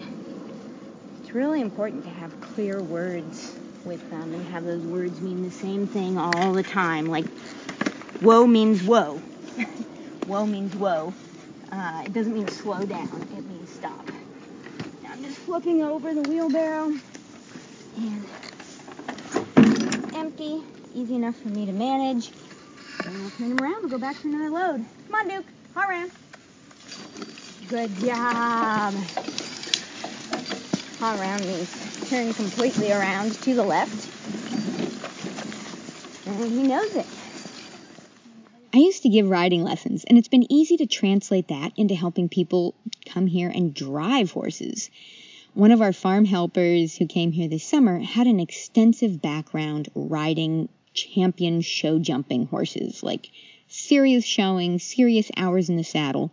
It's 1.20 1.36
really 1.36 1.60
important 1.60 2.06
to 2.06 2.10
have 2.10 2.40
clear 2.40 2.82
words 2.82 3.54
with 3.84 4.10
them 4.10 4.34
and 4.34 4.46
have 4.46 4.64
those 4.64 4.82
words 4.82 5.20
mean 5.20 5.44
the 5.44 5.52
same 5.52 5.88
thing 5.88 6.18
all 6.18 6.54
the 6.54 6.64
time. 6.64 7.08
Like, 7.08 7.26
whoa 8.22 8.48
means 8.48 8.82
whoa. 8.82 9.16
whoa 10.28 10.46
means 10.46 10.74
whoa. 10.74 11.14
Uh, 11.70 12.04
it 12.06 12.14
doesn't 12.14 12.34
mean 12.34 12.48
slow 12.48 12.86
down, 12.86 13.28
it 13.36 13.46
means 13.50 13.70
stop. 13.70 14.06
Now 15.04 15.12
I'm 15.12 15.22
just 15.22 15.40
flipping 15.40 15.84
over 15.84 16.14
the 16.14 16.22
wheelbarrow 16.22 16.94
and 17.98 18.26
empty. 20.16 20.64
Easy 20.96 21.16
enough 21.16 21.36
for 21.36 21.50
me 21.50 21.66
to 21.66 21.74
manage. 21.74 22.32
And 23.06 23.20
we'll 23.20 23.32
turn 23.32 23.52
him 23.52 23.60
around. 23.60 23.82
We'll 23.82 23.90
go 23.90 23.98
back 23.98 24.16
for 24.16 24.30
another 24.30 24.50
load. 24.50 24.86
Come 25.08 25.16
on, 25.16 25.28
Duke. 25.28 25.46
Haw 25.76 25.90
around. 25.90 26.12
Good 27.68 27.94
job. 27.98 28.94
Haw 31.00 31.20
around 31.20 31.46
me, 31.46 31.68
turn 32.08 32.34
completely 32.34 32.94
around 32.94 33.34
to 33.42 33.54
the 33.54 33.64
left. 33.64 34.10
And 36.26 36.52
he 36.52 36.64
knows 36.64 36.96
it. 36.96 37.06
I 38.74 38.78
used 38.78 39.04
to 39.04 39.10
give 39.10 39.30
riding 39.30 39.64
lessons, 39.64 40.06
and 40.06 40.18
it's 40.18 40.30
been 40.30 40.50
easy 40.50 40.78
to 40.78 40.86
translate 40.86 41.50
that 41.50 41.74
into 41.76 41.94
helping 41.94 42.30
people 42.30 42.74
come 43.06 43.28
here 43.28 43.50
and 43.54 43.74
drive 43.74 44.32
horses. 44.32 44.90
One 45.54 45.72
of 45.72 45.82
our 45.82 45.92
farm 45.92 46.24
helpers 46.24 46.96
who 46.96 47.06
came 47.06 47.34
here 47.34 47.50
this 47.50 47.66
summer 47.66 48.00
had 48.00 48.28
an 48.28 48.40
extensive 48.40 49.22
background 49.22 49.90
riding 49.94 50.70
champion 50.94 51.60
show 51.60 52.00
jumping 52.00 52.46
horses, 52.46 53.04
like 53.04 53.30
serious 53.68 54.24
showing, 54.24 54.80
serious 54.80 55.30
hours 55.36 55.68
in 55.70 55.76
the 55.76 55.84
saddle. 55.84 56.32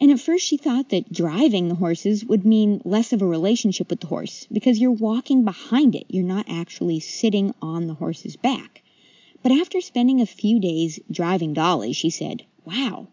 And 0.00 0.10
at 0.10 0.20
first 0.20 0.44
she 0.44 0.56
thought 0.58 0.90
that 0.90 1.10
driving 1.10 1.68
the 1.68 1.74
horses 1.74 2.24
would 2.24 2.44
mean 2.44 2.82
less 2.84 3.12
of 3.12 3.22
a 3.22 3.26
relationship 3.26 3.88
with 3.88 4.00
the 4.00 4.06
horse 4.06 4.46
because 4.52 4.78
you're 4.78 4.90
walking 4.90 5.44
behind 5.44 5.94
it. 5.94 6.04
You're 6.08 6.24
not 6.24 6.46
actually 6.48 7.00
sitting 7.00 7.54
on 7.62 7.86
the 7.86 7.94
horse's 7.94 8.36
back. 8.36 8.82
But 9.42 9.52
after 9.52 9.80
spending 9.80 10.20
a 10.20 10.26
few 10.26 10.60
days 10.60 11.00
driving 11.10 11.54
Dolly, 11.54 11.92
she 11.92 12.10
said, 12.10 12.44
Wow, 12.64 13.08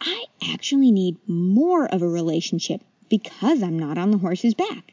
I 0.00 0.24
actually 0.42 0.90
need 0.90 1.16
more 1.26 1.86
of 1.86 2.02
a 2.02 2.08
relationship 2.08 2.82
because 3.08 3.62
I'm 3.62 3.78
not 3.78 3.96
on 3.96 4.10
the 4.10 4.18
horse's 4.18 4.54
back. 4.54 4.92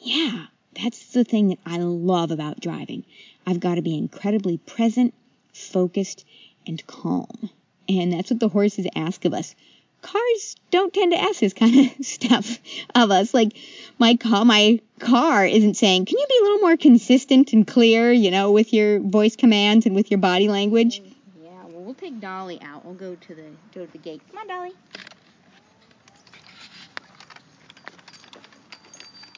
Yeah, 0.00 0.46
that's 0.80 1.12
the 1.12 1.24
thing 1.24 1.48
that 1.48 1.58
I 1.66 1.78
love 1.78 2.30
about 2.30 2.60
driving. 2.60 3.04
I've 3.46 3.60
got 3.60 3.76
to 3.76 3.82
be 3.82 3.96
incredibly 3.96 4.56
present, 4.56 5.14
focused, 5.52 6.24
and 6.66 6.84
calm. 6.86 7.50
And 7.88 8.12
that's 8.12 8.30
what 8.30 8.40
the 8.40 8.48
horses 8.48 8.86
ask 8.94 9.24
of 9.24 9.34
us. 9.34 9.54
Cars 10.02 10.56
don't 10.70 10.92
tend 10.92 11.12
to 11.12 11.18
ask 11.20 11.40
this 11.40 11.52
kind 11.52 11.90
of 11.90 12.06
stuff 12.06 12.58
of 12.94 13.10
us. 13.10 13.34
Like 13.34 13.56
my 13.98 14.16
car, 14.16 14.44
my 14.44 14.80
car 14.98 15.46
isn't 15.46 15.74
saying, 15.74 16.06
"Can 16.06 16.18
you 16.18 16.26
be 16.28 16.38
a 16.40 16.42
little 16.42 16.58
more 16.58 16.76
consistent 16.76 17.52
and 17.52 17.66
clear?" 17.66 18.12
You 18.12 18.30
know, 18.30 18.52
with 18.52 18.72
your 18.72 19.00
voice 19.00 19.36
commands 19.36 19.86
and 19.86 19.94
with 19.94 20.10
your 20.10 20.18
body 20.18 20.48
language. 20.48 21.00
Mm, 21.00 21.14
yeah, 21.44 21.64
well, 21.66 21.84
we'll 21.84 21.94
take 21.94 22.20
Dolly 22.20 22.60
out. 22.62 22.84
We'll 22.84 22.94
go 22.94 23.14
to 23.14 23.34
the 23.34 23.56
go 23.74 23.84
to 23.84 23.92
the 23.92 23.98
gate. 23.98 24.22
Come 24.30 24.38
on, 24.38 24.48
Dolly. 24.48 24.72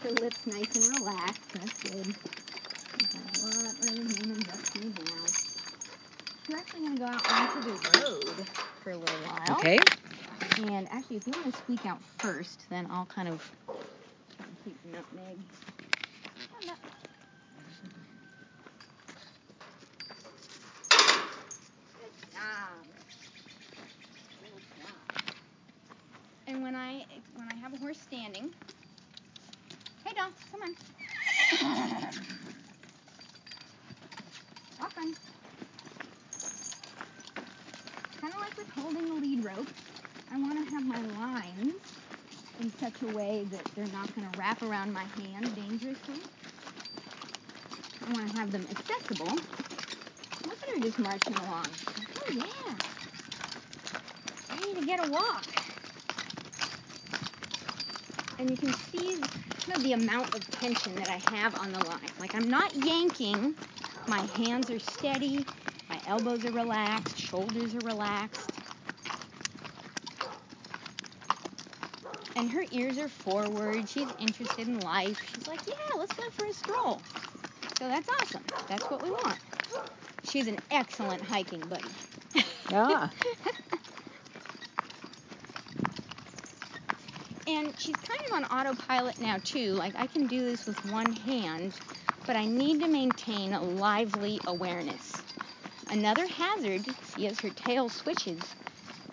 Her 0.03 0.11
lips 0.11 0.47
nice 0.47 0.75
and 0.75 0.85
relaxed. 0.85 1.53
That's 1.55 1.79
good. 1.79 2.15
What 3.13 3.89
are 3.89 3.95
the 3.95 4.05
humans 4.05 4.49
up 4.49 4.59
to 4.73 4.79
now? 4.79 5.29
We're 6.49 6.59
actually 6.59 6.81
going 6.81 6.99
to 6.99 6.99
go 6.99 7.07
out 7.07 7.25
onto 7.29 7.63
the 7.63 7.73
road 7.89 8.47
for 8.83 8.91
a 8.91 8.97
little 8.97 9.19
while. 9.25 9.59
Okay. 9.59 9.81
And 10.57 10.89
actually, 10.91 11.17
if 11.17 11.27
you 11.27 11.35
want 11.35 11.47
to 11.47 11.53
squeak 11.53 11.87
out 11.87 12.05
first, 12.05 12.69
then 12.71 12.91
I'll 12.91 13.07
kind 13.07 13.29
of 13.29 13.53
keep 14.65 14.85
nutmeg. 14.85 15.49
And 26.47 26.63
when 26.63 26.77
I 26.77 27.25
when 27.33 27.49
I 27.49 27.55
have 27.57 27.75
a 27.75 27.79
horse 27.79 28.01
standing, 28.01 28.55
hey 30.05 30.15
Dom, 30.15 30.35
come 30.51 30.63
on. 30.63 30.77
Walk 34.79 34.97
on. 34.99 35.17
Kind 38.21 38.35
of 38.35 38.41
like 38.41 38.57
with 38.57 38.69
holding 38.71 39.09
the 39.09 39.15
lead 39.15 39.45
rope, 39.45 39.71
I 40.29 40.39
want 40.39 40.59
to 40.59 40.65
have 40.71 40.85
my 40.85 41.01
lines 41.03 42.01
in 42.59 42.71
such 42.71 43.03
a 43.03 43.09
way 43.09 43.45
that 43.47 43.62
they're 43.75 43.89
not 43.89 44.15
going 44.15 44.27
to 44.31 44.37
wrap 44.37 44.63
around 44.63 44.93
my 44.93 45.05
hand 45.05 45.55
dangerously. 45.57 46.21
I 48.07 48.13
want 48.13 48.31
to 48.31 48.39
have 48.39 48.53
them 48.53 48.67
accessible. 48.71 49.33
Look 50.45 50.59
at 50.63 50.75
her 50.75 50.81
just 50.81 50.99
marching 50.99 51.37
along. 51.37 51.79
Oh 52.19 52.33
yeah. 52.33 52.77
Ready 54.51 54.75
to 54.75 54.83
get 54.83 55.01
a 55.01 55.05
walk. 55.05 55.47
And 58.39 58.51
you 58.51 58.59
can 58.59 58.73
see 58.73 59.17
kind 59.67 59.77
of 59.77 59.83
the 59.83 59.93
amount 59.93 60.35
of 60.35 60.51
tension 60.51 60.99
that 60.99 61.09
I 61.09 61.17
have 61.17 61.55
on 61.55 61.73
the 61.73 61.81
line. 61.81 62.13
Like 62.19 62.35
I'm 62.35 62.51
not 62.51 62.75
yanking. 62.75 63.57
My 64.07 64.23
hands 64.23 64.71
are 64.71 64.79
steady. 64.81 65.47
My 65.89 66.03
elbows 66.07 66.45
are 66.45 66.53
relaxed. 66.53 67.19
Shoulders 67.19 67.75
are 67.75 67.83
relaxed. 67.83 68.42
And 72.37 72.51
her 72.51 72.65
ears 72.73 72.99
are 72.99 73.09
forward. 73.09 73.89
She's 73.89 74.09
interested 74.19 74.67
in 74.67 74.81
life. 74.81 75.19
She's 75.35 75.47
like, 75.47 75.61
yeah, 75.67 75.99
let's 75.99 76.13
go 76.15 76.23
for 76.31 76.47
a 76.47 76.53
stroll. 76.53 77.01
So 77.79 77.89
that's 77.89 78.09
awesome. 78.21 78.43
That's 78.69 78.85
what 78.91 79.03
we 79.03 79.11
want. 79.11 79.39
She's 80.25 80.49
an 80.49 80.59
excellent 80.71 81.23
hiking 81.23 81.61
buddy. 81.61 81.85
Yeah. 82.71 83.09
And 87.47 87.75
she's 87.79 87.97
kind 87.97 88.21
of 88.29 88.33
on 88.35 88.45
autopilot 88.45 89.21
now 89.21 89.37
too. 89.43 89.73
Like 89.73 89.95
I 89.97 90.07
can 90.07 90.27
do 90.27 90.45
this 90.45 90.65
with 90.65 90.79
one 90.93 91.13
hand, 91.13 91.75
but 92.27 92.37
I 92.37 92.45
need 92.45 92.81
to 92.81 92.89
maintain 92.89 93.53
a 93.53 93.63
lively 93.63 94.41
awareness. 94.47 95.13
Another 95.91 96.27
hazard, 96.27 96.87
see 97.03 97.27
as 97.27 97.41
her 97.41 97.51
tail 97.51 97.89
switches, 97.89 98.41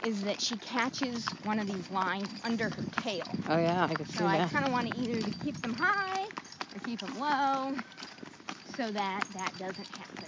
is 0.03 0.23
that 0.23 0.39
she 0.41 0.57
catches 0.57 1.25
one 1.43 1.59
of 1.59 1.67
these 1.67 1.89
lines 1.91 2.29
under 2.43 2.65
her 2.65 2.83
tail. 3.01 3.27
Oh 3.49 3.57
yeah, 3.57 3.87
I 3.89 3.93
can 3.93 4.05
see 4.05 4.17
So 4.17 4.25
I 4.25 4.47
kind 4.47 4.65
of 4.65 4.71
want 4.71 4.91
to 4.91 4.99
either 4.99 5.29
keep 5.43 5.61
them 5.61 5.73
high 5.73 6.23
or 6.23 6.79
keep 6.85 6.99
them 6.99 7.19
low, 7.19 7.75
so 8.75 8.91
that 8.91 9.25
that 9.33 9.57
doesn't 9.59 9.87
happen. 9.95 10.25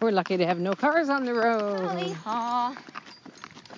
We're 0.00 0.12
lucky 0.12 0.38
to 0.38 0.46
have 0.46 0.58
no 0.58 0.72
cars 0.72 1.10
on 1.10 1.26
the 1.26 1.34
road. 1.34 1.86
Holly 1.86 2.12
haw. 2.12 2.74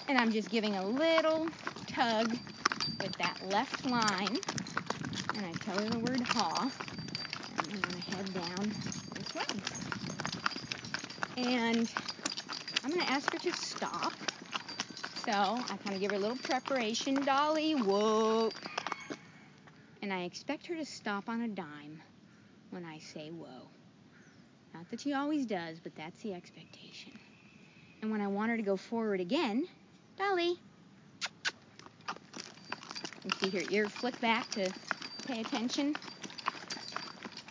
And 0.08 0.16
I'm 0.16 0.30
just 0.30 0.50
giving 0.50 0.76
a 0.76 0.86
little 0.86 1.48
tug 1.88 2.30
with 3.00 3.12
that 3.18 3.36
left 3.48 3.84
line. 3.86 4.38
And 5.34 5.46
I 5.46 5.52
tell 5.64 5.76
her 5.78 5.88
the 5.88 5.98
word 5.98 6.20
haw. 6.20 6.70
And 7.58 7.74
I'm 7.74 7.80
going 7.80 8.02
to 8.02 8.10
head 8.14 8.34
down 8.34 8.72
this 9.14 9.34
way. 9.34 9.42
And 11.38 11.90
I'm 12.84 12.90
going 12.90 13.02
to 13.02 13.10
ask 13.10 13.32
her 13.32 13.38
to 13.38 13.52
stop. 13.52 14.12
So 15.24 15.32
I 15.32 15.76
kind 15.76 15.94
of 15.94 16.00
give 16.00 16.10
her 16.10 16.16
a 16.16 16.20
little 16.20 16.36
preparation. 16.36 17.24
Dolly, 17.24 17.74
whoa. 17.74 18.52
And 20.02 20.12
I 20.12 20.24
expect 20.24 20.66
her 20.66 20.74
to 20.76 20.84
stop 20.84 21.28
on 21.28 21.42
a 21.42 21.48
dime 21.48 22.02
when 22.70 22.84
I 22.84 22.98
say 22.98 23.28
whoa. 23.30 23.68
Not 24.74 24.90
that 24.90 25.00
she 25.00 25.12
always 25.12 25.46
does, 25.46 25.78
but 25.80 25.94
that's 25.96 26.20
the 26.22 26.34
expectation. 26.34 27.12
And 28.00 28.10
when 28.10 28.20
I 28.20 28.26
want 28.26 28.50
her 28.50 28.56
to 28.56 28.62
go 28.62 28.76
forward 28.76 29.20
again, 29.20 29.64
Dolly. 30.18 30.54
You 33.24 33.30
see 33.30 33.50
her 33.50 33.62
ear 33.68 33.88
flick 33.88 34.20
back 34.20 34.50
to 34.52 34.72
pay 35.26 35.40
attention. 35.40 35.94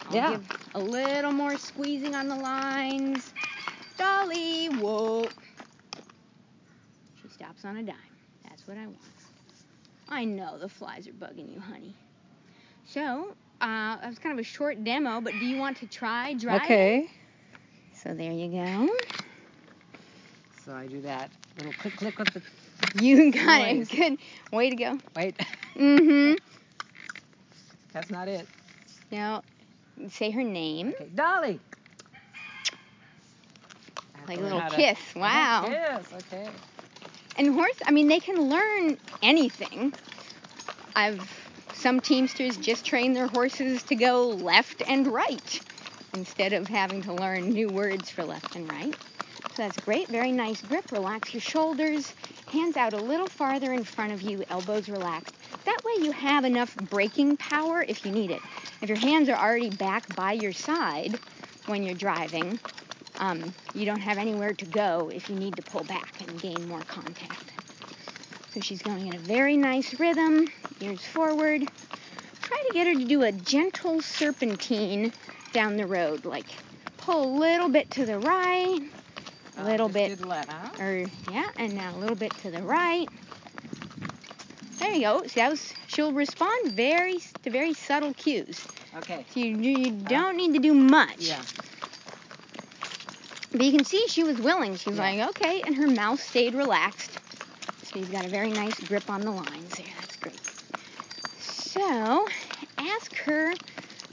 I'll 0.08 0.16
Yeah. 0.16 0.32
give 0.32 0.46
a 0.76 0.82
little 0.82 1.32
more 1.32 1.56
squeezing 1.56 2.16
on 2.16 2.28
the 2.28 2.36
lines. 2.36 3.32
Dolly, 3.98 4.68
whoa. 4.68 5.32
On 7.64 7.78
a 7.78 7.84
dime. 7.84 7.96
That's 8.44 8.68
what 8.68 8.78
I 8.78 8.86
want. 8.88 8.98
I 10.10 10.26
know 10.26 10.58
the 10.58 10.68
flies 10.68 11.08
are 11.08 11.12
bugging 11.12 11.54
you, 11.54 11.60
honey. 11.60 11.94
So, 12.86 13.36
uh, 13.62 13.98
that 13.98 14.08
was 14.10 14.18
kind 14.20 14.34
of 14.34 14.40
a 14.40 14.44
short 14.44 14.84
demo, 14.84 15.22
but 15.22 15.34
do 15.40 15.46
you 15.46 15.58
want 15.58 15.78
to 15.78 15.86
try 15.88 16.34
driving? 16.34 16.64
Okay. 16.66 17.12
So 17.94 18.14
there 18.16 18.32
you 18.32 18.48
go. 18.50 18.90
So 20.66 20.74
I 20.74 20.88
do 20.88 21.02
that 21.02 21.30
little 21.58 21.74
click 21.74 21.96
click 21.98 22.18
with 22.18 22.34
the 22.34 22.42
You 23.04 23.32
got 23.32 23.62
it. 23.62 23.76
Noise. 23.78 23.90
Good. 23.90 24.18
Way 24.52 24.70
to 24.72 24.76
go. 24.76 24.98
wait. 25.16 25.36
Mm-hmm. 25.76 26.34
That's 27.94 28.10
not 28.10 28.28
it. 28.28 28.48
Now, 29.12 29.44
say 30.10 30.32
her 30.32 30.44
name. 30.44 30.90
Okay, 30.96 31.10
Dolly. 31.14 31.60
Like 34.28 34.40
a 34.40 34.42
little 34.42 34.62
to- 34.62 34.76
kiss. 34.76 35.00
Oh, 35.16 35.20
Wow. 35.20 35.66
Kiss. 35.68 36.14
Okay. 36.32 36.50
And 37.38 37.54
horse, 37.54 37.78
I 37.86 37.92
mean, 37.92 38.08
they 38.08 38.20
can 38.20 38.50
learn 38.50 38.98
anything. 39.22 39.94
I've 40.96 41.30
some 41.74 42.02
teamsters 42.02 42.58
just 42.58 42.86
train 42.86 43.14
their 43.14 43.28
horses 43.28 43.84
to 43.84 43.96
go 43.96 44.28
left 44.30 44.84
and 44.88 45.08
right 45.08 45.62
instead 46.14 46.54
of 46.54 46.68
having 46.68 47.02
to 47.04 47.14
learn 47.14 47.54
new 47.54 47.70
words 47.70 48.10
for 48.10 48.24
left 48.24 48.56
and 48.56 48.70
right. 48.70 48.96
So 49.56 49.64
that's 49.64 49.78
great. 49.78 50.10
Very 50.10 50.32
nice 50.32 50.62
grip. 50.62 50.92
Relax 50.92 51.34
your 51.34 51.42
shoulders. 51.42 52.14
Hands 52.52 52.76
out 52.78 52.94
a 52.94 53.00
little 53.00 53.28
farther 53.28 53.74
in 53.74 53.84
front 53.84 54.14
of 54.14 54.22
you. 54.22 54.44
Elbows 54.50 54.90
relaxed. 54.90 55.34
That 55.66 55.82
way 55.84 56.04
you 56.04 56.12
have 56.12 56.46
enough 56.46 56.76
braking 56.76 57.38
power 57.38 57.84
if 57.88 58.06
you 58.06 58.12
need 58.12 58.32
it. 58.32 58.42
If 58.82 58.90
your 58.90 58.98
hands 58.98 59.30
are 59.30 59.38
already 59.38 59.70
back 59.70 60.04
by 60.16 60.34
your 60.34 60.54
side 60.54 61.20
when 61.68 61.84
you're 61.84 61.96
driving, 61.96 62.60
um, 63.22 63.54
you 63.74 63.86
don't 63.86 64.00
have 64.00 64.18
anywhere 64.18 64.54
to 64.54 64.66
go 64.66 65.10
if 65.14 65.30
you 65.30 65.36
need 65.36 65.56
to 65.56 65.62
pull 65.62 65.84
back 65.84 66.20
and 66.20 66.42
gain 66.42 66.68
more 66.68 66.82
contact. 66.82 67.54
So 68.54 68.60
she's 68.60 68.82
going 68.82 69.08
in 69.08 69.14
a 69.16 69.20
very 69.20 69.56
nice 69.56 69.98
rhythm, 70.00 70.52
ears 70.82 71.06
forward. 71.06 71.62
Try 72.42 72.58
to 72.68 72.74
get 72.74 72.88
her 72.88 72.94
to 72.94 73.06
do 73.06 73.24
a 73.24 73.32
gentle 73.32 74.02
serpentine 74.02 75.14
down 75.54 75.78
the 75.78 75.86
road, 75.86 76.26
like 76.26 76.48
pull 76.98 77.38
a 77.38 77.40
little 77.40 77.70
bit 77.70 77.90
to 77.92 78.06
the 78.06 78.18
right, 78.18 78.82
a 79.58 79.64
little 79.64 79.86
Uh, 79.86 79.94
bit, 79.94 80.20
or 80.80 81.08
yeah, 81.32 81.46
and 81.58 81.76
now 81.76 81.96
a 81.96 82.00
little 82.00 82.16
bit 82.16 82.32
to 82.40 82.52
the 82.52 82.62
right. 82.62 83.08
There 84.80 84.92
you 84.94 85.02
go. 85.02 85.24
See, 85.28 85.40
that 85.40 85.50
was, 85.52 85.74
she'll 85.88 86.12
respond 86.12 86.72
very 86.72 87.20
to 87.44 87.52
very 87.52 87.74
subtle 87.74 88.14
cues. 88.16 88.60
Okay. 88.98 89.26
So 89.30 89.40
you, 89.40 89.50
you 89.56 89.92
don't 89.92 90.36
need 90.36 90.54
to 90.54 90.60
do 90.60 90.74
much. 90.74 91.30
Yeah. 91.30 91.44
But 93.52 93.62
you 93.62 93.72
can 93.72 93.84
see 93.84 94.08
she 94.08 94.24
was 94.24 94.40
willing. 94.40 94.76
She 94.78 94.90
was 94.90 94.98
Yeah. 95.00 95.12
like, 95.12 95.30
okay, 95.32 95.62
and 95.64 95.76
her 95.76 95.88
mouth 95.88 96.22
stayed 96.22 96.56
relaxed. 96.56 97.20
So 97.84 98.00
you've 98.00 98.12
got 98.12 98.26
a 98.26 98.30
very 98.30 98.52
nice 98.52 98.80
grip 98.80 99.10
on 99.10 99.26
the 99.26 99.32
lines 99.32 99.76
there. 99.76 99.94
That's 100.00 100.16
great. 100.18 100.42
So 101.40 102.28
ask 102.78 103.16
her, 103.18 103.56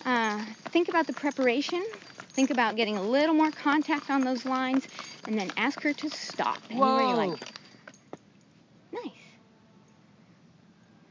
uh, 0.04 0.44
think 0.72 0.88
about 0.88 1.06
the 1.06 1.12
preparation. 1.12 1.84
Think 2.34 2.50
about 2.50 2.76
getting 2.76 2.96
a 2.96 3.02
little 3.02 3.34
more 3.34 3.52
contact 3.52 4.10
on 4.10 4.24
those 4.24 4.44
lines, 4.44 4.88
and 5.26 5.38
then 5.38 5.52
ask 5.56 5.82
her 5.82 5.92
to 5.94 6.08
stop. 6.08 6.60
Anywhere 6.70 7.02
you 7.02 7.14
Whoa. 7.14 7.16
like. 7.16 7.42
Nice. 8.92 9.12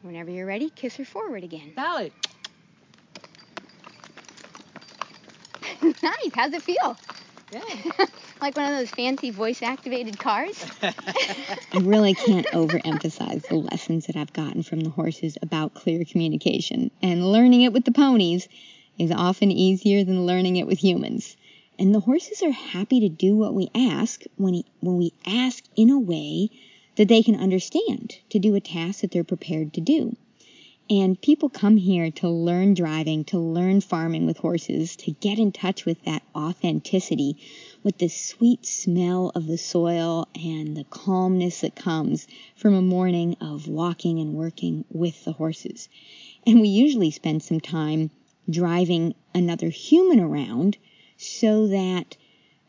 Whenever 0.02 0.32
you're 0.32 0.46
ready, 0.46 0.70
kiss 0.70 0.96
her 0.98 1.06
forward 1.06 1.44
again. 1.44 1.74
Sally. 1.76 2.14
nice. 5.82 6.34
How's 6.34 6.54
it 6.54 6.64
feel? 6.64 6.98
Good. 7.50 7.64
like 8.42 8.58
one 8.58 8.72
of 8.72 8.78
those 8.78 8.92
fancy 8.92 9.32
voice 9.32 9.62
activated 9.62 10.20
cars? 10.20 10.66
I 10.84 11.80
really 11.80 12.14
can't 12.14 12.46
overemphasize 12.48 13.48
the 13.48 13.56
lessons 13.56 14.08
that 14.08 14.18
I've 14.18 14.34
gotten 14.34 14.64
from 14.64 14.82
the 14.82 14.90
horses 14.90 15.38
about 15.42 15.74
clear 15.74 16.04
communication. 16.04 16.92
And 17.02 17.32
learning 17.32 17.62
it 17.62 17.72
with 17.72 17.86
the 17.86 17.92
ponies 17.92 18.50
is 19.00 19.12
often 19.12 19.52
easier 19.52 20.04
than 20.04 20.26
learning 20.26 20.58
it 20.58 20.68
with 20.68 20.84
humans. 20.84 21.38
And 21.80 21.96
the 21.96 22.02
horses 22.02 22.42
are 22.44 22.52
happy 22.52 23.00
to 23.02 23.10
do 23.10 23.36
what 23.38 23.54
we 23.54 23.70
ask 23.74 24.24
when, 24.36 24.56
he, 24.56 24.66
when 24.82 24.98
we 24.98 25.14
ask 25.26 25.64
in 25.76 25.90
a 25.90 26.00
way 26.00 26.50
that 26.98 27.08
they 27.08 27.24
can 27.24 27.40
understand, 27.40 28.18
to 28.30 28.40
do 28.40 28.56
a 28.56 28.60
task 28.60 29.02
that 29.02 29.12
they're 29.12 29.24
prepared 29.24 29.74
to 29.76 29.82
do. 29.82 30.18
And 30.90 31.20
people 31.20 31.50
come 31.50 31.76
here 31.76 32.12
to 32.12 32.30
learn 32.30 32.74
driving, 32.74 33.26
to 33.26 33.38
learn 33.38 33.82
farming 33.82 34.26
with 34.26 34.38
horses, 34.38 34.96
to 34.98 35.12
get 35.12 35.38
in 35.38 35.52
touch 35.52 35.86
with 35.86 36.02
that 36.06 36.24
authenticity, 36.34 37.36
with 37.84 37.98
the 37.98 38.08
sweet 38.08 38.66
smell 38.66 39.34
of 39.36 39.48
the 39.48 39.58
soil 39.58 40.30
and 40.34 40.78
the 40.78 40.86
calmness 40.86 41.60
that 41.62 41.76
comes 41.76 42.26
from 42.56 42.74
a 42.74 42.82
morning 42.82 43.36
of 43.42 43.68
walking 43.68 44.20
and 44.20 44.34
working 44.34 44.86
with 44.90 45.26
the 45.26 45.34
horses. 45.34 45.90
And 46.46 46.62
we 46.62 46.70
usually 46.70 47.12
spend 47.12 47.44
some 47.44 47.60
time 47.60 48.10
driving 48.50 49.14
another 49.34 49.68
human 49.70 50.22
around 50.22 50.78
so 51.18 51.68
that 51.68 52.16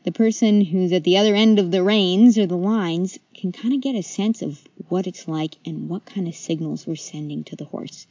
the 0.09 0.17
person 0.17 0.61
who's 0.61 0.91
at 0.91 1.03
the 1.03 1.17
other 1.17 1.35
end 1.35 1.59
of 1.59 1.69
the 1.69 1.83
reins 1.83 2.35
or 2.39 2.47
the 2.47 2.57
lines 2.57 3.19
can 3.35 3.51
kind 3.51 3.75
of 3.75 3.79
get 3.79 3.93
a 3.93 4.01
sense 4.01 4.41
of 4.41 4.59
what 4.87 5.05
it's 5.05 5.27
like 5.27 5.55
and 5.67 5.87
what 5.87 6.03
kind 6.03 6.27
of 6.27 6.33
signals 6.33 6.87
we're 6.87 6.95
sending 6.95 7.43
to 7.43 7.55
the 7.55 7.65
horse. 7.65 8.07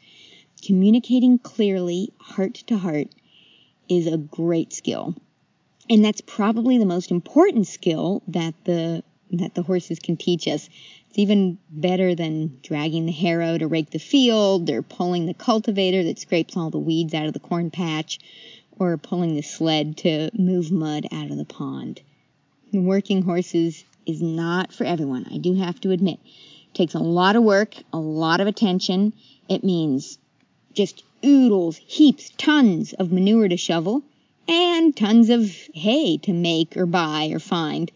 Communicating 0.65 1.41
clearly, 1.41 2.13
heart 2.21 2.55
to 2.55 2.79
heart, 2.79 3.09
is 3.89 4.07
a 4.07 4.17
great 4.17 4.73
skill. 4.73 5.17
And 5.91 6.05
that's 6.05 6.21
probably 6.21 6.79
the 6.79 6.87
most 6.87 7.11
important 7.11 7.67
skill 7.67 8.23
that 8.29 8.55
the 8.65 9.03
that 9.33 9.57
the 9.57 9.63
horses 9.63 9.99
can 9.99 10.17
teach 10.17 10.47
us. 10.47 10.69
It's 11.09 11.19
even 11.19 11.59
better 11.69 12.15
than 12.15 12.61
dragging 12.63 13.07
the 13.07 13.13
harrow 13.13 13.59
to 13.59 13.67
rake 13.67 13.91
the 13.91 13.99
field 13.99 14.71
or 14.71 14.83
pulling 14.83 15.27
the 15.27 15.35
cultivator 15.35 16.05
that 16.05 16.21
scrapes 16.21 16.57
all 16.57 16.71
the 16.71 16.79
weeds 16.79 17.13
out 17.13 17.27
of 17.27 17.33
the 17.33 17.41
corn 17.41 17.73
patch 17.73 18.21
or 18.79 18.97
pulling 18.97 19.35
the 19.35 19.43
sled 19.43 19.97
to 19.97 20.31
move 20.39 20.71
mud 20.71 21.07
out 21.13 21.31
of 21.31 21.37
the 21.37 21.45
pond. 21.45 22.01
Working 22.73 23.23
horses 23.23 23.85
is 24.07 24.23
not 24.23 24.73
for 24.73 24.85
everyone, 24.85 25.27
I 25.31 25.39
do 25.39 25.55
have 25.55 25.81
to 25.83 25.91
admit. 25.91 26.19
It 26.25 26.75
takes 26.75 26.95
a 26.95 26.99
lot 26.99 27.37
of 27.37 27.43
work, 27.43 27.75
a 27.93 27.99
lot 27.99 28.41
of 28.41 28.47
attention. 28.47 29.13
It 29.49 29.65
means 29.65 30.19
just 30.75 31.03
oodles, 31.25 31.77
heaps, 31.77 32.31
tons 32.37 32.93
of 32.93 33.11
manure 33.11 33.49
to 33.49 33.57
shovel, 33.57 34.03
and 34.47 34.97
tons 34.97 35.31
of 35.31 35.51
hay 35.75 36.17
to 36.19 36.33
make 36.33 36.77
or 36.77 36.87
buy 36.87 37.31
or 37.33 37.39
find. 37.39 37.91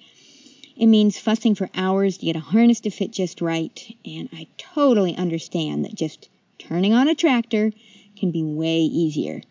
It 0.76 0.86
means 0.86 1.18
fussing 1.18 1.54
for 1.54 1.70
hours 1.74 2.18
to 2.18 2.26
get 2.26 2.36
a 2.36 2.40
harness 2.40 2.80
to 2.80 2.90
fit 2.90 3.12
just 3.12 3.40
right, 3.40 3.94
and 4.04 4.28
I 4.32 4.48
totally 4.58 5.14
understand 5.16 5.84
that 5.84 5.94
just 5.94 6.28
turning 6.58 6.92
on 6.92 7.08
a 7.08 7.14
tractor 7.14 7.72
can 8.16 8.30
be 8.30 8.42
way 8.42 8.80
easier. 8.80 9.42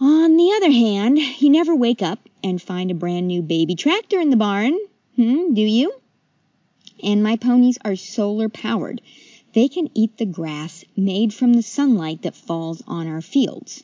On 0.00 0.36
the 0.36 0.52
other 0.56 0.70
hand, 0.70 1.18
you 1.18 1.50
never 1.50 1.74
wake 1.74 2.02
up 2.02 2.20
and 2.44 2.62
find 2.62 2.88
a 2.88 2.94
brand 2.94 3.26
new 3.26 3.42
baby 3.42 3.74
tractor 3.74 4.20
in 4.20 4.30
the 4.30 4.36
barn, 4.36 4.78
hmm, 5.16 5.54
do 5.54 5.62
you? 5.62 5.92
And 7.02 7.20
my 7.20 7.34
ponies 7.34 7.78
are 7.84 7.96
solar 7.96 8.48
powered. 8.48 9.00
They 9.54 9.66
can 9.66 9.90
eat 9.94 10.16
the 10.16 10.24
grass 10.24 10.84
made 10.96 11.34
from 11.34 11.52
the 11.52 11.62
sunlight 11.62 12.22
that 12.22 12.36
falls 12.36 12.80
on 12.86 13.08
our 13.08 13.20
fields. 13.20 13.82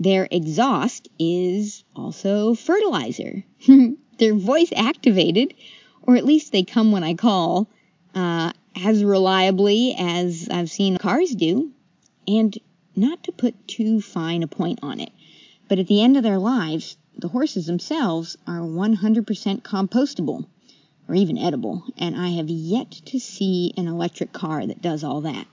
Their 0.00 0.26
exhaust 0.30 1.08
is 1.18 1.84
also 1.94 2.54
fertilizer. 2.54 3.44
They're 4.18 4.34
voice 4.34 4.72
activated, 4.74 5.52
or 6.00 6.16
at 6.16 6.24
least 6.24 6.50
they 6.50 6.62
come 6.62 6.92
when 6.92 7.04
I 7.04 7.12
call, 7.12 7.68
uh, 8.14 8.52
as 8.74 9.04
reliably 9.04 9.94
as 9.98 10.48
I've 10.50 10.70
seen 10.70 10.96
cars 10.96 11.34
do. 11.34 11.72
And 12.26 12.56
not 12.94 13.24
to 13.24 13.32
put 13.32 13.68
too 13.68 14.00
fine 14.00 14.42
a 14.42 14.46
point 14.46 14.78
on 14.82 15.00
it, 15.00 15.10
but 15.68 15.78
at 15.78 15.86
the 15.86 16.02
end 16.02 16.16
of 16.16 16.22
their 16.22 16.38
lives, 16.38 16.96
the 17.18 17.28
horses 17.28 17.66
themselves 17.66 18.36
are 18.46 18.60
100% 18.60 19.62
compostable 19.62 20.46
or 21.08 21.14
even 21.14 21.38
edible, 21.38 21.84
and 21.96 22.16
I 22.16 22.30
have 22.30 22.48
yet 22.48 22.90
to 22.90 23.18
see 23.18 23.72
an 23.76 23.86
electric 23.86 24.32
car 24.32 24.66
that 24.66 24.82
does 24.82 25.04
all 25.04 25.22
that. 25.22 25.46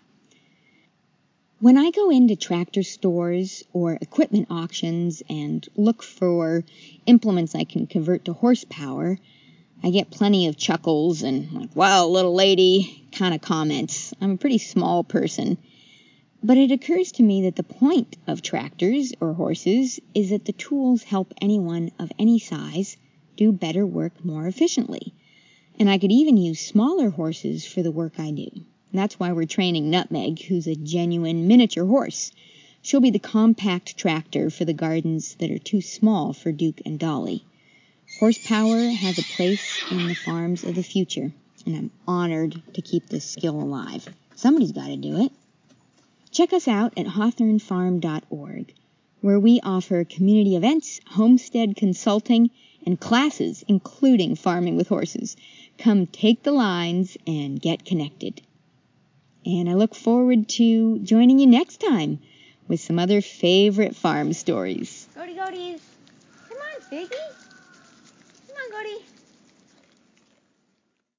When 1.59 1.77
I 1.77 1.91
go 1.91 2.09
into 2.09 2.35
tractor 2.35 2.83
stores 2.83 3.63
or 3.71 3.97
equipment 4.01 4.47
auctions 4.49 5.23
and 5.29 5.65
look 5.77 6.03
for 6.03 6.65
implements 7.05 7.55
I 7.55 7.63
can 7.63 7.87
convert 7.87 8.25
to 8.25 8.33
horsepower, 8.33 9.17
I 9.81 9.89
get 9.89 10.11
plenty 10.11 10.47
of 10.47 10.57
chuckles 10.57 11.23
and 11.23 11.51
like, 11.53 11.75
wow, 11.75 12.07
little 12.07 12.33
lady 12.33 13.07
kind 13.13 13.33
of 13.33 13.41
comments. 13.41 14.13
I'm 14.19 14.31
a 14.31 14.37
pretty 14.37 14.57
small 14.57 15.03
person. 15.03 15.57
But 16.45 16.57
it 16.57 16.71
occurs 16.71 17.13
to 17.13 17.23
me 17.23 17.43
that 17.43 17.55
the 17.55 17.63
point 17.63 18.17
of 18.27 18.41
tractors 18.41 19.13
or 19.21 19.31
horses 19.31 20.01
is 20.13 20.31
that 20.31 20.43
the 20.43 20.51
tools 20.51 21.03
help 21.03 21.33
anyone 21.39 21.91
of 21.97 22.11
any 22.19 22.37
size 22.37 22.97
do 23.37 23.53
better 23.53 23.87
work 23.87 24.25
more 24.25 24.45
efficiently. 24.45 25.13
And 25.79 25.89
I 25.89 25.97
could 25.97 26.11
even 26.11 26.35
use 26.35 26.59
smaller 26.59 27.11
horses 27.11 27.65
for 27.65 27.81
the 27.81 27.91
work 27.91 28.19
I 28.19 28.31
do. 28.31 28.49
That's 28.91 29.17
why 29.17 29.31
we're 29.31 29.45
training 29.45 29.89
Nutmeg, 29.89 30.41
who's 30.43 30.67
a 30.67 30.75
genuine 30.75 31.47
miniature 31.47 31.85
horse. 31.85 32.33
She'll 32.81 32.99
be 32.99 33.09
the 33.09 33.19
compact 33.19 33.95
tractor 33.95 34.49
for 34.49 34.65
the 34.65 34.73
gardens 34.73 35.35
that 35.35 35.49
are 35.49 35.57
too 35.57 35.79
small 35.79 36.33
for 36.33 36.51
Duke 36.51 36.81
and 36.85 36.99
Dolly. 36.99 37.45
Horsepower 38.19 38.89
has 38.89 39.17
a 39.17 39.23
place 39.23 39.81
in 39.89 40.09
the 40.09 40.13
farms 40.13 40.65
of 40.65 40.75
the 40.75 40.83
future, 40.83 41.33
and 41.65 41.75
I'm 41.77 41.91
honored 42.05 42.61
to 42.73 42.81
keep 42.81 43.07
this 43.07 43.23
skill 43.23 43.61
alive. 43.61 44.09
Somebody's 44.35 44.73
got 44.73 44.87
to 44.87 44.97
do 44.97 45.23
it. 45.23 45.31
Check 46.33 46.51
us 46.51 46.67
out 46.67 46.97
at 46.97 47.05
hawthornefarm.org, 47.05 48.73
where 49.21 49.39
we 49.39 49.59
offer 49.61 50.03
community 50.03 50.55
events, 50.55 50.99
homestead 51.05 51.75
consulting, 51.75 52.49
and 52.87 52.99
classes, 52.99 53.63
including 53.67 54.35
farming 54.35 54.75
with 54.75 54.87
horses. 54.87 55.37
Come 55.77 56.07
take 56.07 56.41
the 56.41 56.51
lines 56.51 57.15
and 57.27 57.61
get 57.61 57.85
connected. 57.85 58.41
And 59.45 59.69
I 59.69 59.75
look 59.75 59.93
forward 59.93 60.49
to 60.49 60.97
joining 60.99 61.37
you 61.37 61.45
next 61.45 61.81
time 61.81 62.19
with 62.67 62.79
some 62.79 62.97
other 62.97 63.21
favorite 63.21 63.95
farm 63.95 64.33
stories. 64.33 65.07
Goaty 65.13 65.35
goaties. 65.35 65.81
Come 66.49 66.57
on, 66.57 66.81
Figgy. 66.91 67.11
Come 68.47 68.57
on, 68.57 68.71
Goaty. 68.71 69.05